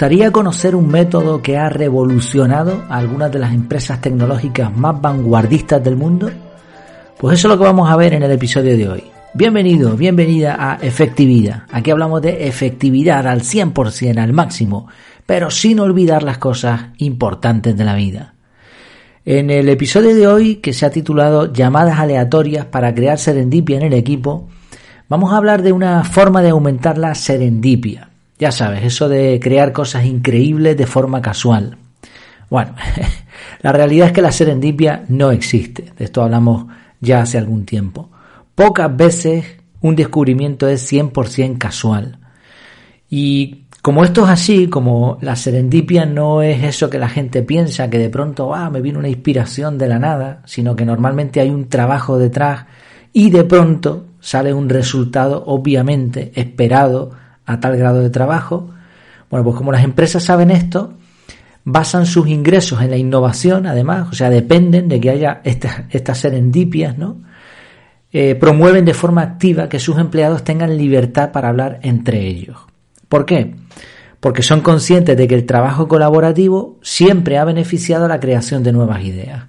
[0.00, 5.84] gustaría conocer un método que ha revolucionado a algunas de las empresas tecnológicas más vanguardistas
[5.84, 6.30] del mundo?
[7.18, 9.04] Pues eso es lo que vamos a ver en el episodio de hoy.
[9.34, 11.64] Bienvenido, bienvenida a Efectividad.
[11.70, 14.86] Aquí hablamos de efectividad al 100%, al máximo,
[15.26, 18.32] pero sin olvidar las cosas importantes de la vida.
[19.26, 23.82] En el episodio de hoy, que se ha titulado Llamadas aleatorias para crear serendipia en
[23.82, 24.48] el equipo,
[25.10, 28.09] vamos a hablar de una forma de aumentar la serendipia.
[28.40, 31.76] Ya sabes, eso de crear cosas increíbles de forma casual.
[32.48, 32.74] Bueno,
[33.60, 35.92] la realidad es que la serendipia no existe.
[35.96, 36.64] De esto hablamos
[37.00, 38.08] ya hace algún tiempo.
[38.54, 39.44] Pocas veces
[39.82, 42.18] un descubrimiento es 100% casual.
[43.10, 47.90] Y como esto es así, como la serendipia no es eso que la gente piensa,
[47.90, 51.50] que de pronto, ah, me viene una inspiración de la nada, sino que normalmente hay
[51.50, 52.64] un trabajo detrás
[53.12, 57.10] y de pronto sale un resultado obviamente esperado
[57.50, 58.70] a tal grado de trabajo.
[59.28, 60.94] Bueno, pues como las empresas saben esto,
[61.64, 66.96] basan sus ingresos en la innovación, además, o sea, dependen de que haya estas, serendipias,
[66.96, 67.18] ¿no?
[68.12, 72.56] Eh, promueven de forma activa que sus empleados tengan libertad para hablar entre ellos.
[73.08, 73.54] ¿Por qué?
[74.18, 78.72] Porque son conscientes de que el trabajo colaborativo siempre ha beneficiado a la creación de
[78.72, 79.44] nuevas ideas.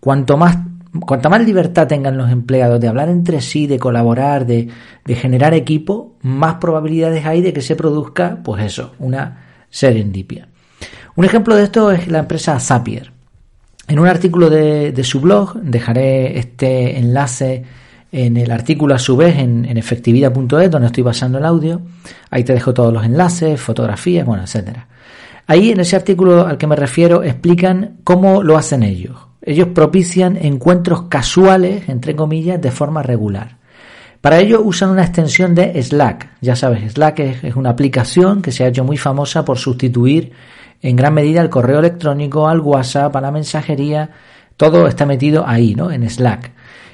[0.00, 0.56] Cuanto más
[1.00, 4.68] Cuanta más libertad tengan los empleados de hablar entre sí, de colaborar, de,
[5.08, 10.48] generar equipo, más probabilidades hay de que se produzca, pues eso, una serendipia.
[11.14, 13.12] Un ejemplo de esto es la empresa Zapier.
[13.88, 17.64] En un artículo de, su blog, dejaré este enlace
[18.12, 21.80] en el artículo a su vez en, en efectividad.es, donde estoy basando el audio.
[22.30, 24.88] Ahí te dejo todos los enlaces, fotografías, bueno, etcétera.
[25.46, 29.16] Ahí en ese artículo al que me refiero explican cómo lo hacen ellos.
[29.46, 33.58] Ellos propician encuentros casuales, entre comillas, de forma regular.
[34.20, 36.30] Para ello usan una extensión de Slack.
[36.40, 40.32] Ya sabes, Slack es, una aplicación que se ha hecho muy famosa por sustituir
[40.82, 44.10] en gran medida el correo electrónico, al WhatsApp, a la mensajería.
[44.56, 45.92] Todo está metido ahí, ¿no?
[45.92, 46.50] En Slack.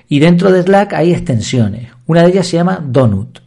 [0.09, 1.89] Y dentro de Slack hay extensiones.
[2.07, 3.39] Una de ellas se llama Donut.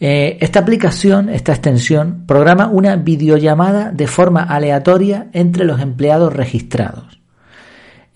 [0.00, 7.15] Eh, esta aplicación, esta extensión, programa una videollamada de forma aleatoria entre los empleados registrados.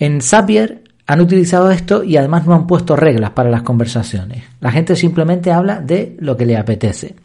[0.01, 4.45] En Zapier han utilizado esto y además no han puesto reglas para las conversaciones.
[4.59, 7.17] La gente simplemente habla de lo que le apetece.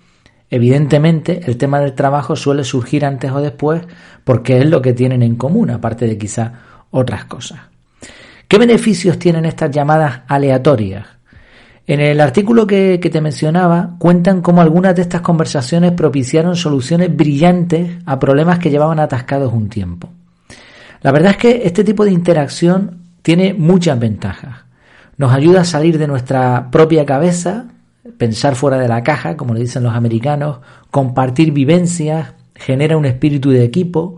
[0.49, 3.81] Evidentemente, el tema del trabajo suele surgir antes o después
[4.25, 6.51] porque es lo que tienen en común, aparte de quizá
[6.91, 7.59] otras cosas.
[8.49, 11.07] ¿Qué beneficios tienen estas llamadas aleatorias?
[11.87, 17.15] En el artículo que, que, te mencionaba, cuentan cómo algunas de estas conversaciones propiciaron soluciones
[17.15, 20.09] brillantes a problemas que llevaban atascados un tiempo.
[21.05, 24.61] La verdad es que este tipo de interacción tiene muchas ventajas.
[25.17, 27.65] Nos ayuda a salir de nuestra propia cabeza,
[28.17, 33.51] pensar fuera de la caja, como le dicen los americanos, compartir vivencias, genera un espíritu
[33.51, 34.15] de equipo,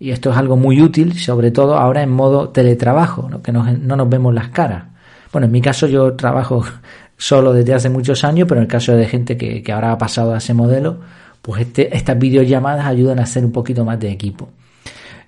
[0.00, 4.08] y esto es algo muy útil, sobre todo ahora en modo teletrabajo, que no, nos
[4.08, 4.82] vemos las caras.
[5.30, 6.64] Bueno, en mi caso yo trabajo
[7.16, 10.34] solo desde hace muchos años, pero en el caso de gente que, ahora ha pasado
[10.34, 10.98] a ese modelo,
[11.40, 14.48] pues este, estas videollamadas ayudan a hacer un poquito más de equipo.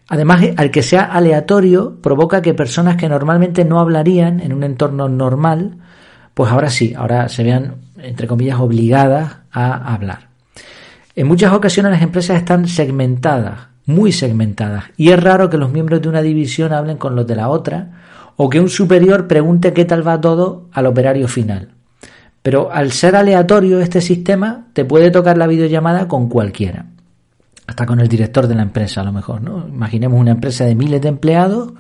[0.09, 5.09] Además, al que sea aleatorio, provoca que personas que normalmente no hablarían en un entorno
[5.09, 5.77] normal,
[6.33, 10.29] pues ahora sí, ahora se vean, entre comillas, obligadas a hablar.
[11.15, 16.01] En muchas ocasiones las empresas están segmentadas, muy segmentadas, y es raro que los miembros
[16.01, 17.91] de una división hablen con los de la otra,
[18.37, 21.69] o que un superior pregunte qué tal va todo al operario final.
[22.41, 26.87] Pero al ser aleatorio este sistema, te puede tocar la videollamada con cualquiera
[27.69, 29.69] hasta con el director de la empresa a lo mejor, ¿no?
[29.69, 31.75] Imaginemos una empresa de miles de empleados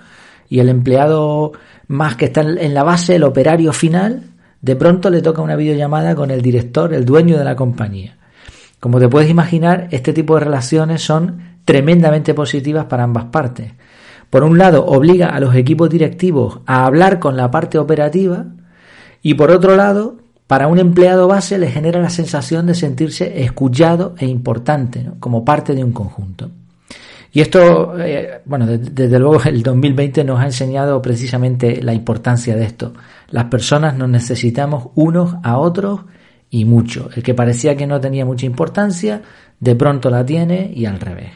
[0.50, 1.52] y el empleado
[1.86, 4.24] más que está en la base, el operario final,
[4.60, 8.18] de pronto le toca una videollamada con el director, el dueño de la compañía.
[8.80, 13.72] Como te puedes imaginar, este tipo de relaciones son tremendamente positivas para ambas partes.
[14.28, 18.44] Por un lado, obliga a los equipos directivos a hablar con la parte operativa
[19.22, 20.16] y por otro lado,
[20.48, 25.74] para un empleado base le genera la sensación de sentirse escuchado e importante, como parte
[25.74, 26.50] de un conjunto.
[27.30, 32.64] Y esto, eh, bueno, desde, luego el 2020 nos ha enseñado precisamente la importancia de
[32.64, 32.94] esto.
[33.30, 36.00] Las personas nos necesitamos unos a otros
[36.48, 37.10] y mucho.
[37.14, 39.20] El que parecía que no tenía mucha importancia,
[39.60, 41.30] de pronto la tiene y al revés.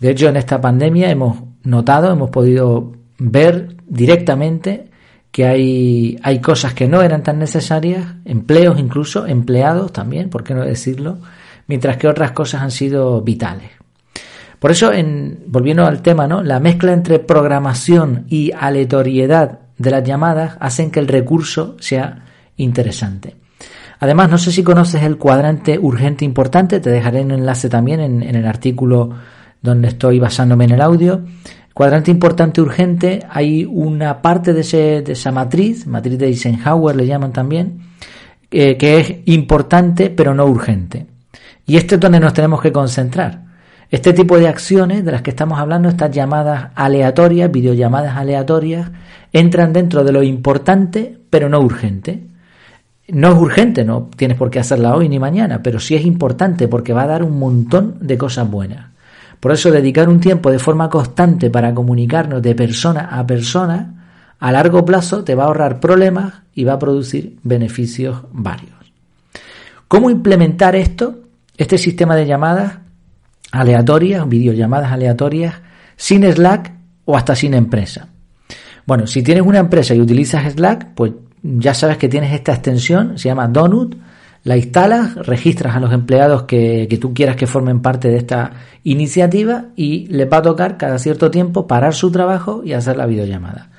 [0.00, 4.88] De hecho, en esta pandemia hemos notado, hemos podido ver directamente
[5.34, 10.54] que hay, hay cosas que no eran tan necesarias, empleos incluso, empleados también, ¿por qué
[10.54, 11.18] no decirlo?
[11.66, 13.72] Mientras que otras cosas han sido vitales.
[14.60, 16.40] Por eso, en, volviendo al tema, ¿no?
[16.40, 22.26] la mezcla entre programación y aleatoriedad de las llamadas hacen que el recurso sea
[22.56, 23.34] interesante.
[23.98, 28.22] Además, no sé si conoces el cuadrante urgente importante, te dejaré un enlace también en,
[28.22, 29.10] el artículo
[29.60, 31.22] donde estoy basándome en el audio.
[31.74, 34.60] Cuadrante importante urgente, hay una parte de,
[35.08, 37.80] esa matriz, matriz de Eisenhower le llaman también,
[38.52, 41.06] eh, que es importante pero no urgente.
[41.66, 43.42] Y este es donde nos tenemos que concentrar.
[43.90, 48.92] Este tipo de acciones de las que estamos hablando, estas llamadas aleatorias, videollamadas aleatorias,
[49.32, 52.22] entran dentro de lo importante pero no urgente.
[53.08, 56.68] No es urgente, no tienes por qué hacerla hoy ni mañana, pero sí es importante
[56.68, 58.93] porque va a dar un montón de cosas buenas.
[59.44, 64.50] Por eso dedicar un tiempo de forma constante para comunicarnos de persona a persona, a
[64.50, 68.72] largo plazo te va a ahorrar problemas y va a producir beneficios varios.
[69.86, 71.18] ¿Cómo implementar esto?
[71.58, 72.78] Este sistema de llamadas
[73.52, 75.56] aleatorias, videollamadas aleatorias,
[75.94, 76.72] sin Slack
[77.04, 78.08] o hasta sin empresa.
[78.86, 81.12] Bueno, si tienes una empresa y utilizas Slack, pues
[81.42, 83.94] ya sabes que tienes esta extensión, se llama Donut,
[84.44, 88.52] la instalas, registras a los empleados que, que, tú quieras que formen parte de esta
[88.84, 93.06] iniciativa y les va a tocar cada cierto tiempo parar su trabajo y hacer la
[93.06, 93.70] videollamada.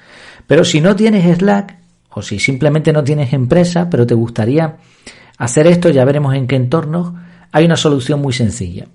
[0.48, 1.78] Pero si no tienes Slack
[2.10, 4.78] o si simplemente no tienes empresa, pero te gustaría
[5.38, 7.14] hacer esto, ya veremos en qué entornos,
[7.52, 8.88] hay una solución muy sencilla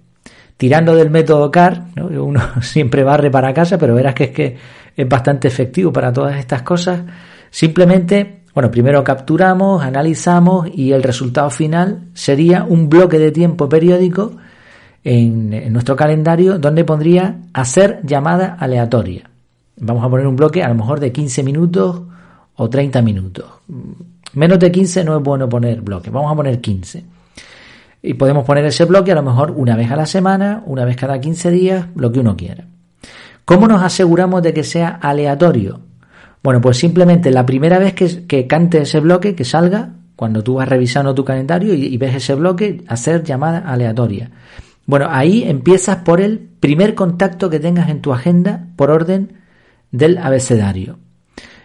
[0.60, 4.56] tirando del método CAR, uno siempre barre para casa, pero verás que es que
[4.94, 7.00] es bastante efectivo para todas estas cosas.
[7.48, 14.32] Simplemente, bueno, primero capturamos, analizamos y el resultado final sería un bloque de tiempo periódico
[15.04, 19.30] en, nuestro calendario donde pondría hacer llamada aleatoria.
[19.76, 22.02] Vamos a poner un bloque a lo mejor de 15 minutos
[22.56, 23.46] o 30 minutos.
[24.34, 27.04] Menos de 15 no es bueno poner bloque, vamos a poner 15.
[28.02, 30.96] Y podemos poner ese bloque a lo mejor una vez a la semana, una vez
[30.96, 32.64] cada 15 días, lo que uno quiera.
[33.44, 35.80] ¿Cómo nos aseguramos de que sea aleatorio?
[36.42, 40.68] Bueno, pues simplemente la primera vez que, cante ese bloque, que salga, cuando tú vas
[40.68, 44.30] revisando tu calendario y, ves ese bloque, hacer llamada aleatoria.
[44.86, 49.34] Bueno, ahí empiezas por el primer contacto que tengas en tu agenda por orden
[49.90, 50.98] del abecedario.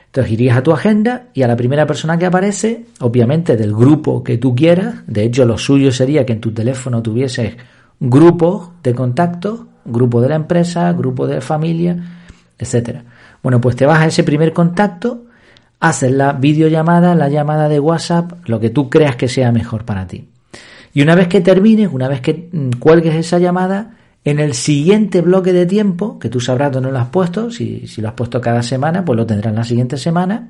[0.08, 4.24] Entonces irías a tu agenda y a la primera persona que aparece, obviamente del grupo
[4.24, 7.58] que tú quieras, de hecho lo suyo sería que en tu teléfono tuvieses
[8.00, 11.98] grupos de contactos, grupo de la empresa, grupo de familia,
[12.58, 13.04] etcétera.
[13.46, 15.26] Bueno, pues te vas a ese primer contacto,
[15.80, 20.08] haces la videollamada, la llamada de WhatsApp, lo que tú creas que sea mejor para
[20.08, 20.30] ti.
[20.96, 25.22] Y una vez que termines, una vez que mm, cuelgues esa llamada, en el siguiente
[25.22, 28.64] bloque de tiempo, que tú sabrás dónde lo has puesto, si, lo has puesto cada
[28.64, 30.50] semana, pues lo tendrás la siguiente semana,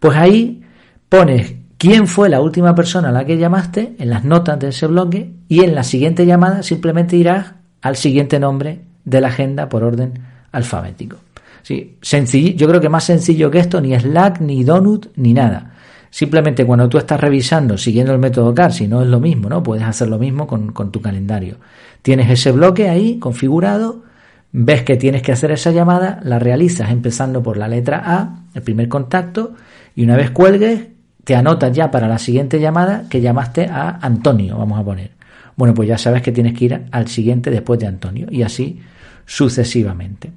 [0.00, 0.64] pues ahí
[1.08, 4.88] pones quién fue la última persona a la que llamaste en las notas de ese
[4.88, 9.84] bloque y en la siguiente llamada simplemente irás al siguiente nombre de la agenda por
[9.84, 10.14] orden
[10.50, 11.18] alfabético.
[11.62, 15.72] Sí, yo creo que más sencillo que esto ni Slack, ni Donut, ni nada.
[16.10, 19.62] Simplemente cuando tú estás revisando, siguiendo el método CAR, si no es lo mismo, ¿no?
[19.62, 21.56] Puedes hacer lo mismo con, con tu calendario.
[22.00, 24.02] Tienes ese bloque ahí configurado,
[24.52, 28.62] ves que tienes que hacer esa llamada, la realizas empezando por la letra A, el
[28.62, 29.54] primer contacto,
[29.94, 30.88] y una vez cuelgues,
[31.24, 35.10] te anotas ya para la siguiente llamada que llamaste a Antonio, vamos a poner.
[35.56, 38.80] Bueno, pues ya sabes que tienes que ir al siguiente después de Antonio, y así
[39.26, 40.30] sucesivamente.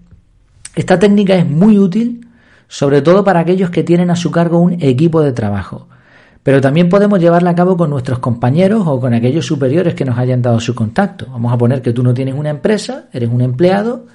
[0.75, 2.27] Esta técnica es muy útil
[2.71, 5.89] sobre todo para aquellos que tienen a su cargo un equipo de trabajo.
[6.41, 10.17] Pero también podemos llevarla a cabo con nuestros compañeros o con aquellos superiores que nos
[10.17, 11.27] hayan dado su contacto.
[11.29, 14.05] Vamos a poner que tú no tienes una empresa, eres un empleado,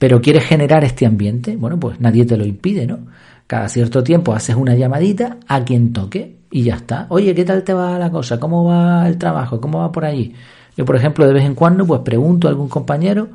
[0.00, 1.54] pero quieres generar este ambiente.
[1.54, 2.98] Bueno, pues nadie te lo impide, ¿no?
[3.46, 7.06] Cada cierto tiempo haces una llamadita a quien toque y ya está.
[7.10, 8.40] Oye, ¿qué tal te va la cosa?
[8.40, 9.60] ¿Cómo va el trabajo?
[9.60, 10.34] ¿Cómo va por allí?
[10.76, 13.28] Yo, por ejemplo, de vez en cuando, pues pregunto a algún compañero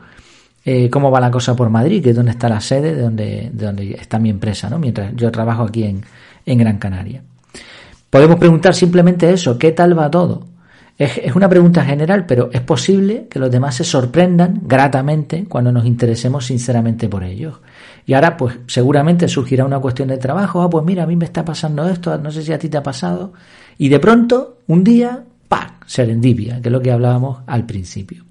[0.66, 3.52] eh, cómo va la cosa por Madrid, que es donde está la sede, de donde,
[3.54, 4.80] de está mi empresa, ¿no?
[4.80, 6.02] Mientras yo trabajo aquí en,
[6.44, 7.22] en Gran Canaria.
[8.10, 10.44] Podemos preguntar simplemente eso, ¿qué tal va todo?
[10.98, 15.72] Es, es, una pregunta general, pero es posible que los demás se sorprendan gratamente cuando
[15.72, 17.60] nos interesemos sinceramente por ellos.
[18.08, 21.26] Y ahora, pues seguramente surgirá una cuestión de trabajo, ah, pues mira, a mí me
[21.26, 23.34] está pasando esto, no sé si a ti te ha pasado,
[23.78, 25.86] y de pronto, un día, ¡pac!
[25.86, 28.24] serendipia, que es lo que hablábamos al principio.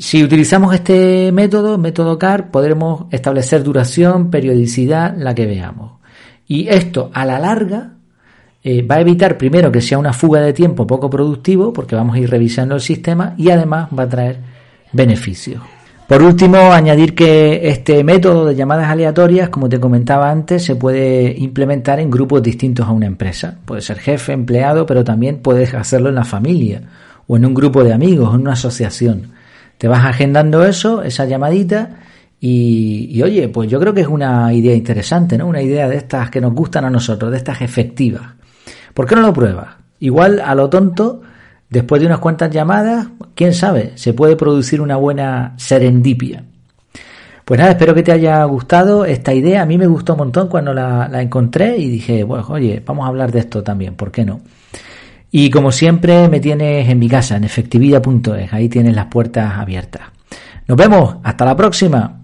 [0.00, 5.94] Si utilizamos este método, método CAR, podremos establecer duración, periodicidad, la que veamos.
[6.46, 7.94] Y esto a la larga
[8.62, 12.14] eh, va a evitar primero que sea una fuga de tiempo poco productivo, porque vamos
[12.14, 14.38] a ir revisando el sistema y además va a traer
[14.92, 15.62] beneficios.
[16.06, 21.34] Por último, añadir que este método de llamadas aleatorias, como te comentaba antes, se puede
[21.36, 23.58] implementar en grupos distintos a una empresa.
[23.64, 26.82] Puede ser jefe, empleado, pero también puedes hacerlo en la familia
[27.26, 29.37] o en un grupo de amigos, en una asociación.
[29.78, 31.98] Te vas agendando eso, esa llamadita,
[32.40, 35.46] y, oye, pues yo creo que es una idea interesante, ¿no?
[35.46, 38.22] Una idea de estas que nos gustan a nosotros, de estas efectivas.
[38.94, 39.76] ¿Por qué no lo pruebas?
[39.98, 41.20] Igual a lo tonto,
[41.68, 46.44] después de unas cuantas llamadas, quién sabe, se puede producir una buena serendipia.
[47.44, 49.62] Pues nada, espero que te haya gustado esta idea.
[49.62, 53.08] A mí me gustó un montón cuando la, encontré y dije, bueno, oye, vamos a
[53.08, 54.42] hablar de esto también, ¿por qué no?
[55.30, 58.52] Y como siempre, me tienes en mi casa, en efectividad.es.
[58.52, 60.02] Ahí tienes las puertas abiertas.
[60.66, 62.17] Nos vemos, hasta la próxima.